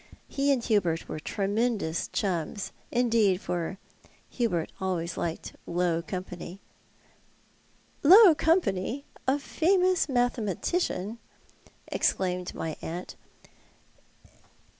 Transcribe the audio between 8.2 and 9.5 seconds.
company! A